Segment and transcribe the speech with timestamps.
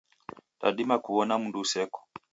[0.61, 1.99] Dadima kuw'ona mndu useko.